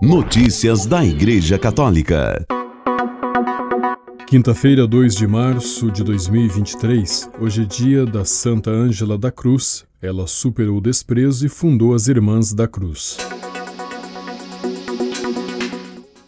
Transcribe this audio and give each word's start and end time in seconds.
Notícias 0.00 0.86
da 0.86 1.04
Igreja 1.04 1.58
Católica. 1.58 2.46
Quinta-feira, 4.28 4.86
2 4.86 5.16
de 5.16 5.26
março 5.26 5.90
de 5.90 6.04
2023, 6.04 7.28
hoje 7.40 7.62
é 7.62 7.64
dia 7.64 8.06
da 8.06 8.24
Santa 8.24 8.70
Ângela 8.70 9.18
da 9.18 9.32
Cruz. 9.32 9.84
Ela 10.00 10.28
superou 10.28 10.78
o 10.78 10.80
desprezo 10.80 11.44
e 11.46 11.48
fundou 11.48 11.94
as 11.94 12.06
Irmãs 12.06 12.52
da 12.54 12.68
Cruz. 12.68 13.16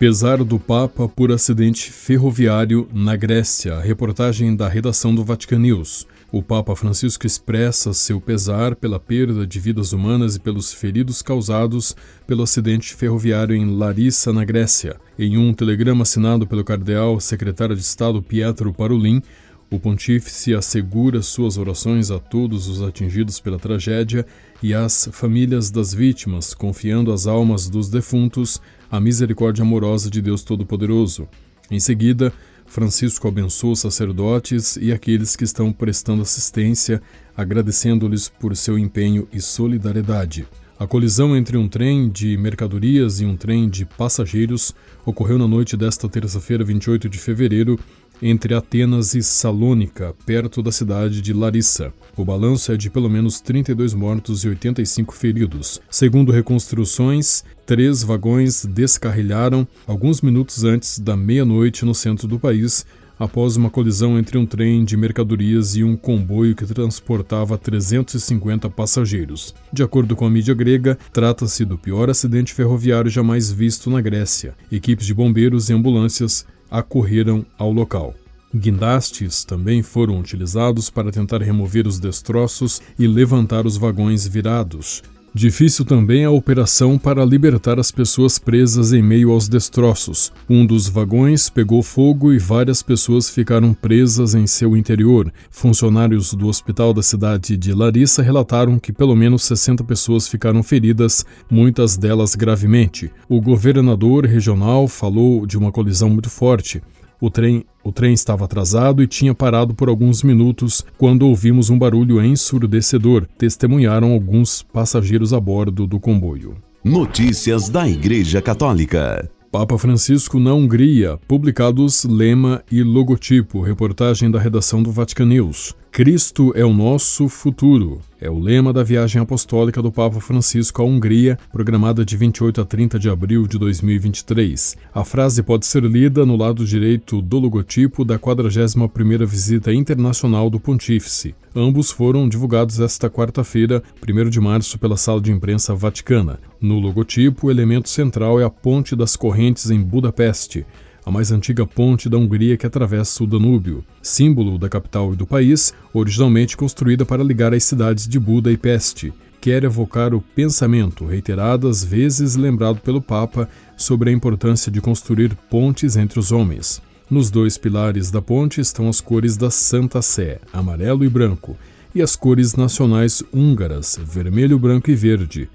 Pesar 0.00 0.42
do 0.42 0.58
Papa 0.58 1.06
por 1.06 1.30
acidente 1.30 1.92
ferroviário 1.92 2.88
na 2.90 3.14
Grécia. 3.16 3.78
Reportagem 3.80 4.56
da 4.56 4.66
redação 4.66 5.14
do 5.14 5.22
Vatican 5.22 5.58
News. 5.58 6.06
O 6.32 6.42
Papa 6.42 6.74
Francisco 6.74 7.26
expressa 7.26 7.92
seu 7.92 8.18
pesar 8.18 8.74
pela 8.74 8.98
perda 8.98 9.46
de 9.46 9.60
vidas 9.60 9.92
humanas 9.92 10.36
e 10.36 10.40
pelos 10.40 10.72
feridos 10.72 11.20
causados 11.20 11.94
pelo 12.26 12.42
acidente 12.42 12.94
ferroviário 12.94 13.54
em 13.54 13.76
Larissa, 13.76 14.32
na 14.32 14.42
Grécia. 14.42 14.96
Em 15.18 15.36
um 15.36 15.52
telegrama 15.52 16.00
assinado 16.00 16.46
pelo 16.46 16.64
cardeal 16.64 17.20
secretário 17.20 17.76
de 17.76 17.82
Estado 17.82 18.22
Pietro 18.22 18.72
Parolin, 18.72 19.20
o 19.70 19.78
pontífice 19.78 20.52
assegura 20.52 21.22
suas 21.22 21.56
orações 21.56 22.10
a 22.10 22.18
todos 22.18 22.66
os 22.66 22.82
atingidos 22.82 23.38
pela 23.38 23.58
tragédia 23.58 24.26
e 24.60 24.74
às 24.74 25.08
famílias 25.12 25.70
das 25.70 25.94
vítimas, 25.94 26.52
confiando 26.52 27.12
as 27.12 27.26
almas 27.26 27.68
dos 27.68 27.88
defuntos 27.88 28.60
à 28.90 28.98
misericórdia 28.98 29.62
amorosa 29.62 30.10
de 30.10 30.20
Deus 30.20 30.42
Todo-Poderoso. 30.42 31.28
Em 31.70 31.78
seguida, 31.78 32.32
Francisco 32.66 33.28
abençoa 33.28 33.72
os 33.72 33.80
sacerdotes 33.80 34.76
e 34.76 34.92
aqueles 34.92 35.36
que 35.36 35.44
estão 35.44 35.72
prestando 35.72 36.22
assistência, 36.22 37.00
agradecendo-lhes 37.36 38.28
por 38.28 38.56
seu 38.56 38.76
empenho 38.76 39.28
e 39.32 39.40
solidariedade. 39.40 40.46
A 40.80 40.86
colisão 40.86 41.36
entre 41.36 41.58
um 41.58 41.68
trem 41.68 42.08
de 42.08 42.38
mercadorias 42.38 43.20
e 43.20 43.26
um 43.26 43.36
trem 43.36 43.68
de 43.68 43.84
passageiros 43.84 44.74
ocorreu 45.04 45.36
na 45.36 45.46
noite 45.46 45.76
desta 45.76 46.08
terça-feira, 46.08 46.64
28 46.64 47.06
de 47.06 47.18
fevereiro, 47.18 47.78
entre 48.22 48.54
Atenas 48.54 49.14
e 49.14 49.22
Salônica, 49.22 50.14
perto 50.26 50.62
da 50.62 50.70
cidade 50.70 51.20
de 51.20 51.32
Larissa. 51.32 51.92
O 52.16 52.24
balanço 52.24 52.72
é 52.72 52.76
de 52.76 52.90
pelo 52.90 53.08
menos 53.08 53.40
32 53.40 53.94
mortos 53.94 54.44
e 54.44 54.48
85 54.48 55.14
feridos. 55.14 55.80
Segundo 55.90 56.32
reconstruções, 56.32 57.44
três 57.64 58.02
vagões 58.02 58.64
descarrilharam 58.64 59.66
alguns 59.86 60.20
minutos 60.20 60.64
antes 60.64 60.98
da 60.98 61.16
meia-noite 61.16 61.84
no 61.84 61.94
centro 61.94 62.28
do 62.28 62.38
país, 62.38 62.84
após 63.20 63.54
uma 63.54 63.68
colisão 63.68 64.18
entre 64.18 64.38
um 64.38 64.46
trem 64.46 64.82
de 64.82 64.96
mercadorias 64.96 65.76
e 65.76 65.84
um 65.84 65.94
comboio 65.94 66.56
que 66.56 66.64
transportava 66.64 67.58
350 67.58 68.70
passageiros. 68.70 69.54
De 69.70 69.82
acordo 69.82 70.16
com 70.16 70.24
a 70.24 70.30
mídia 70.30 70.54
grega, 70.54 70.98
trata-se 71.12 71.66
do 71.66 71.76
pior 71.76 72.08
acidente 72.08 72.54
ferroviário 72.54 73.10
jamais 73.10 73.52
visto 73.52 73.90
na 73.90 74.00
Grécia. 74.00 74.54
Equipes 74.72 75.06
de 75.06 75.12
bombeiros 75.12 75.68
e 75.68 75.74
ambulâncias 75.74 76.46
acorreram 76.70 77.44
ao 77.58 77.72
local. 77.72 78.14
Guindastes 78.54 79.44
também 79.44 79.82
foram 79.82 80.18
utilizados 80.18 80.90
para 80.90 81.12
tentar 81.12 81.40
remover 81.40 81.86
os 81.86 82.00
destroços 82.00 82.82
e 82.98 83.06
levantar 83.06 83.64
os 83.64 83.76
vagões 83.76 84.26
virados. 84.26 85.02
Difícil 85.32 85.84
também 85.84 86.24
a 86.24 86.30
operação 86.30 86.98
para 86.98 87.24
libertar 87.24 87.78
as 87.78 87.92
pessoas 87.92 88.36
presas 88.36 88.92
em 88.92 89.00
meio 89.00 89.30
aos 89.30 89.48
destroços. 89.48 90.32
Um 90.48 90.66
dos 90.66 90.88
vagões 90.88 91.48
pegou 91.48 91.84
fogo 91.84 92.32
e 92.32 92.38
várias 92.38 92.82
pessoas 92.82 93.30
ficaram 93.30 93.72
presas 93.72 94.34
em 94.34 94.44
seu 94.48 94.76
interior. 94.76 95.32
Funcionários 95.48 96.34
do 96.34 96.48
hospital 96.48 96.92
da 96.92 97.00
cidade 97.00 97.56
de 97.56 97.72
Larissa 97.72 98.22
relataram 98.22 98.76
que 98.76 98.92
pelo 98.92 99.14
menos 99.14 99.44
60 99.44 99.84
pessoas 99.84 100.26
ficaram 100.26 100.64
feridas, 100.64 101.24
muitas 101.48 101.96
delas 101.96 102.34
gravemente. 102.34 103.08
O 103.28 103.40
governador 103.40 104.26
regional 104.26 104.88
falou 104.88 105.46
de 105.46 105.56
uma 105.56 105.70
colisão 105.70 106.10
muito 106.10 106.28
forte. 106.28 106.82
O 107.20 107.28
trem, 107.28 107.64
o 107.84 107.92
trem 107.92 108.14
estava 108.14 108.46
atrasado 108.46 109.02
e 109.02 109.06
tinha 109.06 109.34
parado 109.34 109.74
por 109.74 109.90
alguns 109.90 110.22
minutos 110.22 110.82
quando 110.96 111.26
ouvimos 111.26 111.68
um 111.68 111.78
barulho 111.78 112.24
ensurdecedor, 112.24 113.26
testemunharam 113.36 114.12
alguns 114.12 114.62
passageiros 114.62 115.34
a 115.34 115.38
bordo 115.38 115.86
do 115.86 116.00
comboio. 116.00 116.56
Notícias 116.82 117.68
da 117.68 117.86
Igreja 117.86 118.40
Católica. 118.40 119.30
Papa 119.52 119.76
Francisco 119.76 120.38
na 120.38 120.54
Hungria, 120.54 121.18
publicados 121.28 122.04
lema 122.04 122.62
e 122.70 122.82
logotipo, 122.82 123.60
reportagem 123.60 124.30
da 124.30 124.38
redação 124.38 124.82
do 124.82 124.90
Vatican 124.90 125.26
News. 125.26 125.74
Cristo 125.90 126.52
é 126.54 126.64
o 126.64 126.72
nosso 126.72 127.28
futuro. 127.28 128.00
É 128.22 128.28
o 128.28 128.38
lema 128.38 128.70
da 128.70 128.82
viagem 128.82 129.22
apostólica 129.22 129.80
do 129.80 129.90
Papa 129.90 130.20
Francisco 130.20 130.82
à 130.82 130.84
Hungria, 130.84 131.38
programada 131.50 132.04
de 132.04 132.18
28 132.18 132.60
a 132.60 132.64
30 132.66 132.98
de 132.98 133.08
abril 133.08 133.46
de 133.46 133.58
2023. 133.58 134.76
A 134.94 135.02
frase 135.06 135.42
pode 135.42 135.64
ser 135.64 135.82
lida 135.84 136.26
no 136.26 136.36
lado 136.36 136.66
direito 136.66 137.22
do 137.22 137.38
logotipo 137.38 138.04
da 138.04 138.18
41ª 138.18 139.24
visita 139.24 139.72
internacional 139.72 140.50
do 140.50 140.60
Pontífice. 140.60 141.34
Ambos 141.56 141.90
foram 141.90 142.28
divulgados 142.28 142.78
esta 142.78 143.08
quarta-feira, 143.08 143.82
1 144.06 144.28
de 144.28 144.38
março, 144.38 144.78
pela 144.78 144.98
Sala 144.98 145.22
de 145.22 145.32
Imprensa 145.32 145.74
Vaticana. 145.74 146.38
No 146.60 146.78
logotipo, 146.78 147.46
o 147.46 147.50
elemento 147.50 147.88
central 147.88 148.38
é 148.38 148.44
a 148.44 148.50
Ponte 148.50 148.94
das 148.94 149.16
Correntes 149.16 149.70
em 149.70 149.80
Budapeste 149.80 150.66
a 151.10 151.12
mais 151.12 151.32
antiga 151.32 151.66
ponte 151.66 152.08
da 152.08 152.16
Hungria 152.16 152.56
que 152.56 152.64
atravessa 152.64 153.24
o 153.24 153.26
Danúbio, 153.26 153.84
símbolo 154.00 154.56
da 154.56 154.68
capital 154.68 155.12
e 155.12 155.16
do 155.16 155.26
país, 155.26 155.74
originalmente 155.92 156.56
construída 156.56 157.04
para 157.04 157.24
ligar 157.24 157.52
as 157.52 157.64
cidades 157.64 158.06
de 158.06 158.16
Buda 158.16 158.52
e 158.52 158.56
Peste. 158.56 159.12
Quer 159.40 159.64
evocar 159.64 160.14
o 160.14 160.20
pensamento, 160.20 161.04
reiteradas 161.04 161.82
vezes 161.82 162.36
lembrado 162.36 162.80
pelo 162.80 163.02
Papa, 163.02 163.48
sobre 163.76 164.10
a 164.10 164.12
importância 164.12 164.70
de 164.70 164.80
construir 164.80 165.34
pontes 165.50 165.96
entre 165.96 166.20
os 166.20 166.30
homens. 166.30 166.80
Nos 167.10 167.28
dois 167.28 167.58
pilares 167.58 168.12
da 168.12 168.22
ponte 168.22 168.60
estão 168.60 168.88
as 168.88 169.00
cores 169.00 169.36
da 169.36 169.50
Santa 169.50 170.00
Sé, 170.00 170.40
amarelo 170.52 171.04
e 171.04 171.08
branco, 171.08 171.56
e 171.92 172.00
as 172.00 172.14
cores 172.14 172.54
nacionais 172.54 173.20
húngaras, 173.32 173.98
vermelho, 174.00 174.60
branco 174.60 174.92
e 174.92 174.94
verde. 174.94 175.48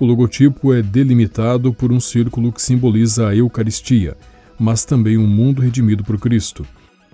O 0.00 0.04
logotipo 0.04 0.74
é 0.74 0.82
delimitado 0.82 1.72
por 1.72 1.92
um 1.92 2.00
círculo 2.00 2.50
que 2.50 2.60
simboliza 2.60 3.28
a 3.28 3.36
Eucaristia, 3.36 4.16
mas 4.58 4.84
também 4.84 5.18
um 5.18 5.26
mundo 5.26 5.62
redimido 5.62 6.04
por 6.04 6.18
Cristo. 6.18 6.66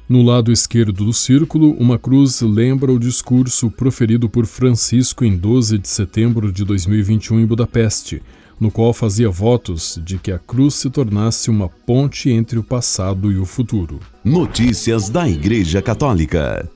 No 0.09 0.23
lado 0.23 0.53
esquerdo 0.53 1.05
do 1.05 1.13
círculo, 1.13 1.73
uma 1.79 1.99
cruz 1.99 2.43
lembra 2.43 2.93
o 2.93 2.99
discurso 2.99 3.71
proferido 3.71 4.29
por 4.29 4.45
Francisco 4.47 5.25
em 5.25 5.37
12 5.37 5.79
de 5.79 5.89
setembro 5.89 6.53
de 6.53 6.65
2021 6.65 7.41
em 7.41 7.47
Budapeste, 7.47 8.21
no 8.61 8.71
qual 8.71 8.93
fazia 8.93 9.31
votos 9.31 9.99
de 10.05 10.19
que 10.19 10.31
a 10.31 10.39
cruz 10.39 10.75
se 10.75 10.91
tornasse 10.91 11.51
uma 11.51 11.69
ponte 11.69 12.31
entre 12.31 12.59
o 12.59 12.63
passado 12.63 13.33
e 13.33 13.39
o 13.39 13.45
futuro. 13.45 14.01
Notícias 14.25 15.09
da 15.09 15.29
Igreja 15.29 15.81
Católica. 15.81 16.69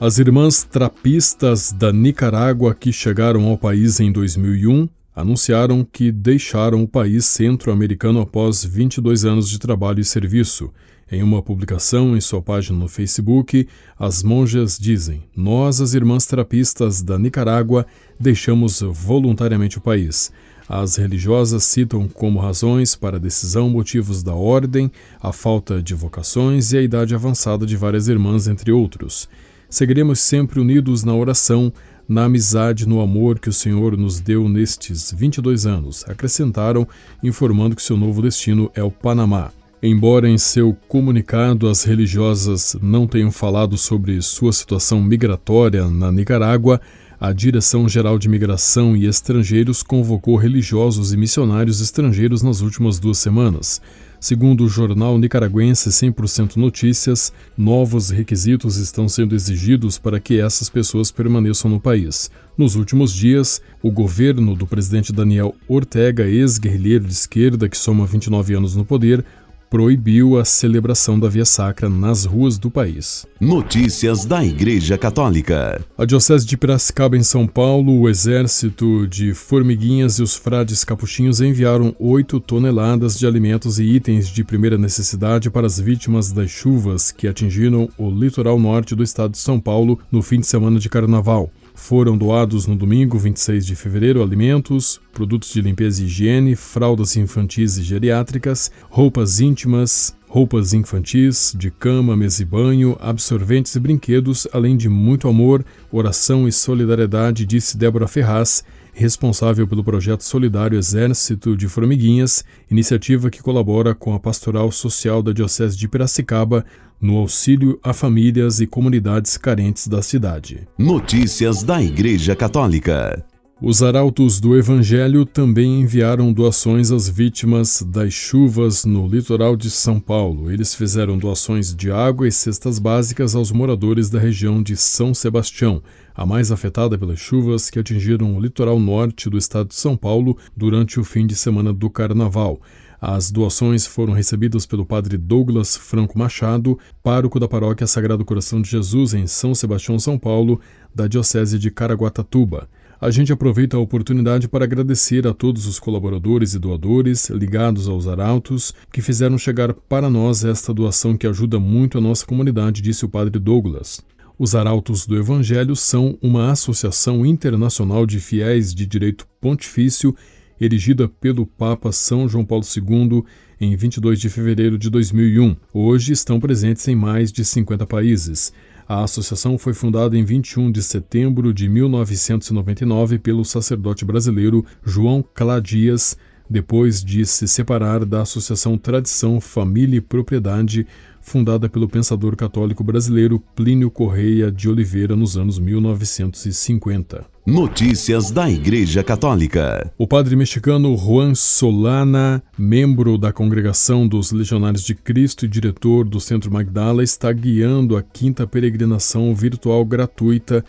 As 0.00 0.18
irmãs 0.18 0.64
trapistas 0.64 1.70
da 1.70 1.92
Nicarágua 1.92 2.74
que 2.74 2.92
chegaram 2.92 3.46
ao 3.46 3.56
país 3.56 4.00
em 4.00 4.10
2001 4.10 4.88
anunciaram 5.14 5.84
que 5.84 6.10
deixaram 6.10 6.82
o 6.82 6.88
país 6.88 7.26
centro-americano 7.26 8.20
após 8.20 8.64
22 8.64 9.24
anos 9.24 9.48
de 9.48 9.58
trabalho 9.58 10.00
e 10.00 10.04
serviço. 10.04 10.72
Em 11.10 11.22
uma 11.22 11.42
publicação 11.42 12.16
em 12.16 12.20
sua 12.20 12.40
página 12.40 12.78
no 12.78 12.88
Facebook, 12.88 13.68
as 13.98 14.22
monjas 14.22 14.78
dizem: 14.78 15.22
Nós, 15.36 15.80
as 15.80 15.92
irmãs 15.92 16.24
terapistas 16.24 17.02
da 17.02 17.18
Nicarágua, 17.18 17.86
deixamos 18.18 18.80
voluntariamente 18.80 19.76
o 19.76 19.82
país. 19.82 20.32
As 20.66 20.96
religiosas 20.96 21.64
citam 21.64 22.08
como 22.08 22.40
razões 22.40 22.96
para 22.96 23.18
a 23.18 23.20
decisão 23.20 23.68
motivos 23.68 24.22
da 24.22 24.34
ordem, 24.34 24.90
a 25.20 25.32
falta 25.32 25.82
de 25.82 25.92
vocações 25.92 26.72
e 26.72 26.78
a 26.78 26.82
idade 26.82 27.14
avançada 27.14 27.66
de 27.66 27.76
várias 27.76 28.08
irmãs, 28.08 28.48
entre 28.48 28.72
outros. 28.72 29.28
Seguiremos 29.68 30.20
sempre 30.20 30.60
unidos 30.60 31.04
na 31.04 31.14
oração, 31.14 31.72
na 32.08 32.24
amizade, 32.24 32.86
no 32.86 33.00
amor 33.00 33.38
que 33.38 33.48
o 33.48 33.52
Senhor 33.52 33.96
nos 33.96 34.20
deu 34.20 34.48
nestes 34.48 35.12
22 35.12 35.66
anos, 35.66 36.04
acrescentaram, 36.08 36.86
informando 37.22 37.76
que 37.76 37.82
seu 37.82 37.96
novo 37.96 38.22
destino 38.22 38.70
é 38.74 38.82
o 38.82 38.90
Panamá. 38.90 39.50
Embora 39.82 40.28
em 40.28 40.38
seu 40.38 40.76
comunicado 40.86 41.68
as 41.68 41.82
religiosas 41.82 42.76
não 42.80 43.06
tenham 43.06 43.32
falado 43.32 43.76
sobre 43.76 44.22
sua 44.22 44.52
situação 44.52 45.02
migratória 45.02 45.88
na 45.88 46.12
Nicarágua, 46.12 46.80
a 47.18 47.32
Direção-Geral 47.32 48.18
de 48.18 48.28
Migração 48.28 48.96
e 48.96 49.06
Estrangeiros 49.06 49.82
convocou 49.82 50.36
religiosos 50.36 51.12
e 51.12 51.16
missionários 51.16 51.80
estrangeiros 51.80 52.42
nas 52.42 52.60
últimas 52.60 52.98
duas 52.98 53.18
semanas. 53.18 53.80
Segundo 54.22 54.62
o 54.62 54.68
jornal 54.68 55.18
nicaragüense 55.18 55.90
100% 55.90 56.54
Notícias, 56.54 57.32
novos 57.58 58.10
requisitos 58.10 58.76
estão 58.76 59.08
sendo 59.08 59.34
exigidos 59.34 59.98
para 59.98 60.20
que 60.20 60.40
essas 60.40 60.70
pessoas 60.70 61.10
permaneçam 61.10 61.68
no 61.68 61.80
país. 61.80 62.30
Nos 62.56 62.76
últimos 62.76 63.12
dias, 63.12 63.60
o 63.82 63.90
governo 63.90 64.54
do 64.54 64.64
presidente 64.64 65.12
Daniel 65.12 65.56
Ortega, 65.66 66.22
ex-guerrilheiro 66.22 67.04
de 67.04 67.12
esquerda 67.12 67.68
que 67.68 67.76
soma 67.76 68.06
29 68.06 68.54
anos 68.54 68.76
no 68.76 68.84
poder, 68.84 69.24
proibiu 69.72 70.38
a 70.38 70.44
celebração 70.44 71.18
da 71.18 71.30
Via 71.30 71.46
Sacra 71.46 71.88
nas 71.88 72.26
ruas 72.26 72.58
do 72.58 72.70
país. 72.70 73.26
Notícias 73.40 74.26
da 74.26 74.44
Igreja 74.44 74.98
Católica. 74.98 75.82
A 75.96 76.04
Diocese 76.04 76.44
de 76.44 76.58
Piracicaba, 76.58 77.16
em 77.16 77.22
São 77.22 77.46
Paulo, 77.46 77.98
o 77.98 78.06
Exército 78.06 79.08
de 79.08 79.32
Formiguinhas 79.32 80.18
e 80.18 80.22
os 80.22 80.36
frades 80.36 80.84
capuchinhos 80.84 81.40
enviaram 81.40 81.96
8 81.98 82.38
toneladas 82.40 83.18
de 83.18 83.26
alimentos 83.26 83.78
e 83.78 83.84
itens 83.84 84.28
de 84.28 84.44
primeira 84.44 84.76
necessidade 84.76 85.48
para 85.48 85.66
as 85.66 85.80
vítimas 85.80 86.30
das 86.32 86.50
chuvas 86.50 87.10
que 87.10 87.26
atingiram 87.26 87.88
o 87.96 88.10
litoral 88.10 88.60
norte 88.60 88.94
do 88.94 89.02
estado 89.02 89.30
de 89.30 89.38
São 89.38 89.58
Paulo 89.58 89.98
no 90.12 90.20
fim 90.20 90.38
de 90.38 90.46
semana 90.46 90.78
de 90.78 90.90
carnaval. 90.90 91.50
Foram 91.74 92.16
doados 92.16 92.66
no 92.66 92.76
domingo, 92.76 93.18
26 93.18 93.64
de 93.64 93.74
fevereiro, 93.74 94.22
alimentos, 94.22 95.00
produtos 95.12 95.52
de 95.52 95.60
limpeza 95.60 96.02
e 96.02 96.06
higiene, 96.06 96.54
fraldas 96.54 97.16
infantis 97.16 97.78
e 97.78 97.82
geriátricas, 97.82 98.70
roupas 98.90 99.40
íntimas, 99.40 100.14
roupas 100.28 100.72
infantis, 100.72 101.54
de 101.56 101.70
cama, 101.70 102.16
mesa 102.16 102.42
e 102.42 102.44
banho, 102.44 102.96
absorventes 103.00 103.74
e 103.74 103.80
brinquedos, 103.80 104.46
além 104.52 104.76
de 104.76 104.88
muito 104.88 105.28
amor, 105.28 105.64
oração 105.90 106.46
e 106.46 106.52
solidariedade, 106.52 107.46
disse 107.46 107.76
Débora 107.76 108.06
Ferraz, 108.06 108.64
responsável 108.92 109.66
pelo 109.66 109.82
projeto 109.82 110.22
solidário 110.22 110.78
Exército 110.78 111.56
de 111.56 111.68
Formiguinhas, 111.68 112.44
iniciativa 112.70 113.30
que 113.30 113.42
colabora 113.42 113.94
com 113.94 114.14
a 114.14 114.20
Pastoral 114.20 114.70
Social 114.70 115.22
da 115.22 115.32
Diocese 115.32 115.76
de 115.76 115.88
Piracicaba 115.88 116.64
no 117.00 117.16
auxílio 117.16 117.80
a 117.82 117.92
famílias 117.92 118.60
e 118.60 118.66
comunidades 118.66 119.36
carentes 119.36 119.88
da 119.88 120.02
cidade. 120.02 120.68
Notícias 120.78 121.62
da 121.62 121.82
Igreja 121.82 122.36
Católica. 122.36 123.24
Os 123.64 123.80
arautos 123.80 124.40
do 124.40 124.58
Evangelho 124.58 125.24
também 125.24 125.82
enviaram 125.82 126.32
doações 126.32 126.90
às 126.90 127.08
vítimas 127.08 127.80
das 127.80 128.12
chuvas 128.12 128.84
no 128.84 129.06
litoral 129.06 129.54
de 129.54 129.70
São 129.70 130.00
Paulo. 130.00 130.50
Eles 130.50 130.74
fizeram 130.74 131.16
doações 131.16 131.72
de 131.72 131.88
água 131.88 132.26
e 132.26 132.32
cestas 132.32 132.80
básicas 132.80 133.36
aos 133.36 133.52
moradores 133.52 134.10
da 134.10 134.18
região 134.18 134.60
de 134.60 134.76
São 134.76 135.14
Sebastião, 135.14 135.80
a 136.12 136.26
mais 136.26 136.50
afetada 136.50 136.98
pelas 136.98 137.20
chuvas 137.20 137.70
que 137.70 137.78
atingiram 137.78 138.36
o 138.36 138.40
litoral 138.40 138.80
norte 138.80 139.30
do 139.30 139.38
estado 139.38 139.68
de 139.68 139.76
São 139.76 139.96
Paulo 139.96 140.36
durante 140.56 140.98
o 140.98 141.04
fim 141.04 141.24
de 141.24 141.36
semana 141.36 141.72
do 141.72 141.88
Carnaval. 141.88 142.60
As 143.00 143.30
doações 143.30 143.86
foram 143.86 144.12
recebidas 144.12 144.66
pelo 144.66 144.84
padre 144.84 145.16
Douglas 145.16 145.76
Franco 145.76 146.18
Machado, 146.18 146.76
pároco 147.00 147.38
da 147.38 147.46
paróquia 147.46 147.86
Sagrado 147.86 148.24
Coração 148.24 148.60
de 148.60 148.68
Jesus 148.68 149.14
em 149.14 149.28
São 149.28 149.54
Sebastião, 149.54 150.00
São 150.00 150.18
Paulo, 150.18 150.60
da 150.92 151.06
Diocese 151.06 151.60
de 151.60 151.70
Caraguatatuba. 151.70 152.68
A 153.02 153.10
gente 153.10 153.32
aproveita 153.32 153.76
a 153.76 153.80
oportunidade 153.80 154.46
para 154.46 154.62
agradecer 154.62 155.26
a 155.26 155.34
todos 155.34 155.66
os 155.66 155.80
colaboradores 155.80 156.54
e 156.54 156.58
doadores 156.60 157.28
ligados 157.30 157.88
aos 157.88 158.06
Arautos 158.06 158.72
que 158.92 159.02
fizeram 159.02 159.36
chegar 159.36 159.74
para 159.74 160.08
nós 160.08 160.44
esta 160.44 160.72
doação 160.72 161.16
que 161.16 161.26
ajuda 161.26 161.58
muito 161.58 161.98
a 161.98 162.00
nossa 162.00 162.24
comunidade, 162.24 162.80
disse 162.80 163.04
o 163.04 163.08
padre 163.08 163.40
Douglas. 163.40 164.00
Os 164.38 164.54
Arautos 164.54 165.04
do 165.04 165.16
Evangelho 165.16 165.74
são 165.74 166.16
uma 166.22 166.52
associação 166.52 167.26
internacional 167.26 168.06
de 168.06 168.20
fiéis 168.20 168.72
de 168.72 168.86
direito 168.86 169.26
pontifício 169.40 170.14
erigida 170.60 171.08
pelo 171.08 171.44
Papa 171.44 171.90
São 171.90 172.28
João 172.28 172.44
Paulo 172.44 172.64
II 172.64 173.24
em 173.60 173.74
22 173.74 174.20
de 174.20 174.28
fevereiro 174.28 174.78
de 174.78 174.88
2001. 174.88 175.56
Hoje 175.74 176.12
estão 176.12 176.38
presentes 176.38 176.86
em 176.86 176.94
mais 176.94 177.32
de 177.32 177.44
50 177.44 177.84
países. 177.84 178.52
A 178.88 179.04
associação 179.04 179.56
foi 179.56 179.72
fundada 179.72 180.16
em 180.16 180.24
21 180.24 180.70
de 180.70 180.82
setembro 180.82 181.52
de 181.54 181.68
1999 181.68 183.18
pelo 183.18 183.44
sacerdote 183.44 184.04
brasileiro 184.04 184.64
João 184.84 185.22
Caladias, 185.22 186.16
depois 186.48 187.02
de 187.02 187.24
se 187.24 187.48
separar 187.48 188.04
da 188.04 188.22
Associação 188.22 188.76
Tradição, 188.76 189.40
Família 189.40 189.96
e 189.98 190.00
Propriedade, 190.00 190.86
fundada 191.22 191.68
pelo 191.68 191.88
pensador 191.88 192.36
católico 192.36 192.84
brasileiro 192.84 193.42
Plínio 193.54 193.90
Correia 193.90 194.50
de 194.50 194.68
Oliveira 194.68 195.16
nos 195.16 195.38
anos 195.38 195.58
1950. 195.58 197.24
Notícias 197.46 198.30
da 198.30 198.50
Igreja 198.50 199.02
Católica. 199.02 199.90
O 199.96 200.06
padre 200.06 200.36
mexicano 200.36 200.96
Juan 200.96 201.34
Solana, 201.34 202.42
membro 202.58 203.16
da 203.16 203.32
Congregação 203.32 204.06
dos 204.06 204.30
Legionários 204.30 204.84
de 204.84 204.94
Cristo 204.94 205.44
e 205.44 205.48
diretor 205.48 206.04
do 206.04 206.20
Centro 206.20 206.52
Magdala, 206.52 207.02
está 207.02 207.32
guiando 207.32 207.96
a 207.96 208.02
quinta 208.02 208.46
peregrinação 208.46 209.34
virtual 209.34 209.84
gratuita, 209.84 210.64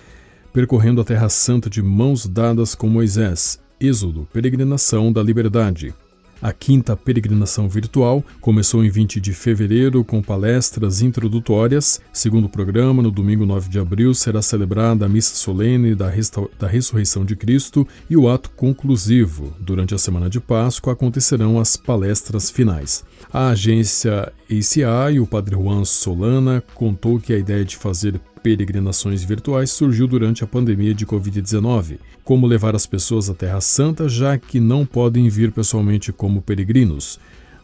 percorrendo 0.52 1.02
a 1.02 1.04
Terra 1.04 1.30
Santa 1.30 1.70
de 1.70 1.82
mãos 1.82 2.28
dadas 2.28 2.74
com 2.74 2.88
Moisés. 2.88 3.60
Êxodo, 3.80 4.28
Peregrinação 4.32 5.12
da 5.12 5.22
Liberdade. 5.22 5.94
A 6.44 6.52
quinta 6.52 6.94
peregrinação 6.98 7.70
virtual 7.70 8.22
começou 8.42 8.84
em 8.84 8.90
20 8.90 9.22
de 9.22 9.32
fevereiro 9.32 10.04
com 10.04 10.22
palestras 10.22 11.02
introdutórias. 11.02 12.02
Segundo 12.12 12.48
o 12.48 12.50
programa, 12.50 13.02
no 13.02 13.10
domingo 13.10 13.46
9 13.46 13.70
de 13.70 13.80
abril 13.80 14.14
será 14.14 14.42
celebrada 14.42 15.06
a 15.06 15.10
missa 15.10 15.36
solene 15.36 15.96
da, 15.96 16.12
da 16.60 16.68
ressurreição 16.68 17.24
de 17.24 17.38
Cristo 17.38 17.88
e 18.10 18.18
o 18.18 18.28
ato 18.28 18.50
conclusivo. 18.58 19.54
Durante 19.58 19.96
a 19.96 19.98
semana 19.98 20.30
de 20.30 20.42
Páscoa 20.42 20.92
acontecerão 20.92 21.62
as 21.62 21.78
palestras 21.78 22.50
finais. 22.50 23.06
A 23.32 23.48
agência 23.48 24.30
ACI 24.52 25.14
e 25.14 25.20
o 25.22 25.26
padre 25.26 25.56
Juan 25.56 25.86
Solana 25.86 26.62
contou 26.76 27.22
que 27.22 27.32
a 27.32 27.38
ideia 27.38 27.64
de 27.64 27.78
fazer 27.78 28.20
peregrinações 28.44 29.24
virtuais 29.24 29.72
surgiu 29.72 30.06
durante 30.06 30.44
a 30.44 30.48
pandemia 30.48 30.94
de 30.94 31.06
Covid-19. 31.06 31.98
Como 32.26 32.46
levar 32.46 32.76
as 32.76 32.86
pessoas 32.86 33.30
à 33.30 33.34
Terra 33.34 33.62
Santa, 33.62 34.10
já 34.10 34.38
que 34.38 34.60
não 34.60 34.86
podem 34.86 35.30
vir 35.30 35.54
pessoalmente 35.54 36.12
como 36.12 36.42
peregrinos? 36.42 37.18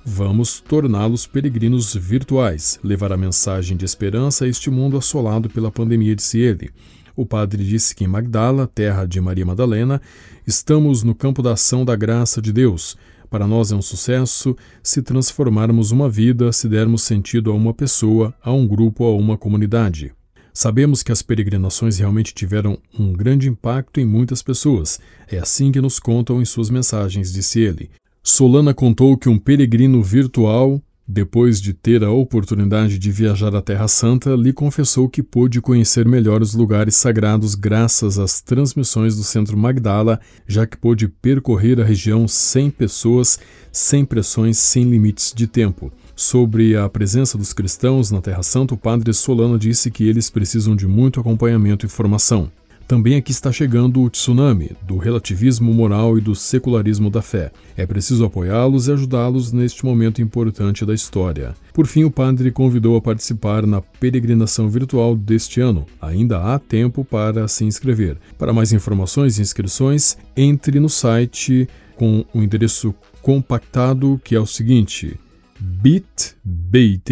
Vamos 0.05 0.61
torná-los 0.61 1.27
peregrinos 1.27 1.93
virtuais, 1.93 2.79
levar 2.81 3.11
a 3.11 3.17
mensagem 3.17 3.75
de 3.75 3.83
esperança 3.83 4.45
a 4.45 4.47
este 4.47 4.69
mundo 4.69 4.97
assolado 4.97 5.49
pela 5.49 5.69
pandemia, 5.69 6.15
disse 6.15 6.39
ele. 6.39 6.71
O 7.13 7.25
padre 7.25 7.65
disse 7.65 7.93
que 7.93 8.05
em 8.05 8.07
Magdala, 8.07 8.65
terra 8.65 9.05
de 9.05 9.19
Maria 9.19 9.45
Madalena, 9.45 10.01
estamos 10.47 11.03
no 11.03 11.13
campo 11.13 11.41
da 11.41 11.51
ação 11.51 11.83
da 11.83 11.97
graça 11.97 12.41
de 12.41 12.53
Deus. 12.53 12.97
Para 13.29 13.45
nós 13.45 13.73
é 13.73 13.75
um 13.75 13.81
sucesso 13.81 14.55
se 14.81 15.01
transformarmos 15.01 15.91
uma 15.91 16.09
vida, 16.09 16.53
se 16.53 16.69
dermos 16.69 17.03
sentido 17.03 17.51
a 17.51 17.53
uma 17.53 17.73
pessoa, 17.73 18.33
a 18.41 18.53
um 18.53 18.65
grupo, 18.65 19.03
a 19.03 19.13
uma 19.13 19.37
comunidade. 19.37 20.13
Sabemos 20.61 21.01
que 21.01 21.11
as 21.13 21.21
peregrinações 21.21 21.99
realmente 21.99 22.33
tiveram 22.33 22.77
um 22.99 23.13
grande 23.13 23.47
impacto 23.47 24.01
em 24.01 24.05
muitas 24.05 24.43
pessoas. 24.43 24.99
É 25.31 25.37
assim 25.37 25.71
que 25.71 25.79
nos 25.79 25.99
contam 25.99 26.41
em 26.41 26.43
suas 26.43 26.69
mensagens, 26.69 27.31
disse 27.31 27.61
ele. 27.61 27.89
Solana 28.21 28.73
contou 28.73 29.17
que 29.17 29.29
um 29.29 29.39
peregrino 29.39 30.03
virtual, 30.03 30.81
depois 31.11 31.59
de 31.59 31.73
ter 31.73 32.03
a 32.03 32.11
oportunidade 32.11 32.99
de 32.99 33.09
viajar 33.11 33.55
à 33.55 33.63
Terra 33.63 33.87
Santa, 33.87 34.35
lhe 34.35 34.53
confessou 34.53 35.09
que 35.09 35.23
pôde 35.23 35.59
conhecer 35.59 36.07
melhor 36.07 36.39
os 36.39 36.53
lugares 36.53 36.97
sagrados 36.97 37.55
graças 37.55 38.19
às 38.19 38.41
transmissões 38.41 39.15
do 39.15 39.23
Centro 39.23 39.57
Magdala, 39.57 40.19
já 40.47 40.67
que 40.67 40.77
pôde 40.77 41.07
percorrer 41.07 41.81
a 41.81 41.83
região 41.83 42.27
sem 42.27 42.69
pessoas, 42.69 43.39
sem 43.71 44.05
pressões, 44.05 44.59
sem 44.59 44.83
limites 44.83 45.33
de 45.35 45.47
tempo. 45.47 45.91
Sobre 46.15 46.77
a 46.77 46.87
presença 46.87 47.39
dos 47.39 47.53
cristãos 47.53 48.11
na 48.11 48.21
Terra 48.21 48.43
Santa, 48.43 48.75
o 48.75 48.77
padre 48.77 49.11
Solano 49.11 49.57
disse 49.57 49.89
que 49.89 50.07
eles 50.07 50.29
precisam 50.29 50.75
de 50.75 50.87
muito 50.87 51.19
acompanhamento 51.19 51.87
e 51.87 51.89
formação. 51.89 52.51
Também 52.89 53.17
aqui 53.17 53.29
está 53.29 53.51
chegando 53.51 54.01
o 54.01 54.09
tsunami 54.09 54.71
do 54.81 54.97
relativismo 54.97 55.71
moral 55.71 56.17
e 56.17 56.21
do 56.21 56.33
secularismo 56.33 57.07
da 57.11 57.21
fé. 57.21 57.51
É 57.77 57.85
preciso 57.85 58.25
apoiá-los 58.25 58.87
e 58.87 58.91
ajudá-los 58.91 59.51
neste 59.51 59.85
momento 59.85 60.23
importante 60.23 60.83
da 60.83 60.91
história. 60.91 61.53
Por 61.71 61.85
fim, 61.85 62.03
o 62.03 62.09
padre 62.09 62.49
convidou 62.49 62.97
a 62.97 63.01
participar 63.01 63.67
na 63.67 63.79
peregrinação 63.79 64.67
virtual 64.67 65.15
deste 65.15 65.61
ano. 65.61 65.85
Ainda 66.01 66.41
há 66.41 66.57
tempo 66.57 67.05
para 67.05 67.47
se 67.47 67.63
inscrever. 67.63 68.17
Para 68.39 68.53
mais 68.53 68.73
informações 68.73 69.37
e 69.37 69.43
inscrições, 69.43 70.17
entre 70.35 70.79
no 70.79 70.89
site 70.89 71.69
com 71.95 72.25
o 72.33 72.41
endereço 72.41 72.95
compactado 73.21 74.19
que 74.23 74.33
é 74.33 74.39
o 74.39 74.47
seguinte: 74.47 75.15
bit.ly 75.59 77.03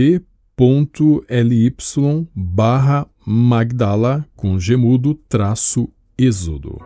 barra 2.36 3.08
Magdala 3.30 4.26
com 4.38 4.58
gemudo 4.58 5.14
traço 5.28 5.90
êxodo. 6.18 6.80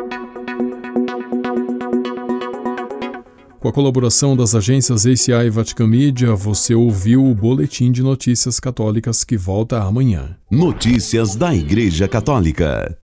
Com 3.59 3.67
a 3.67 3.71
colaboração 3.71 4.35
das 4.35 4.55
agências 4.55 5.05
ACI 5.05 5.33
e 5.33 5.49
Vatican 5.51 5.85
Media, 5.85 6.33
você 6.33 6.73
ouviu 6.73 7.23
o 7.23 7.35
Boletim 7.35 7.91
de 7.91 8.01
Notícias 8.01 8.59
Católicas 8.59 9.23
que 9.23 9.37
volta 9.37 9.83
amanhã. 9.83 10.35
Notícias 10.49 11.35
da 11.35 11.53
Igreja 11.53 12.07
Católica. 12.07 12.97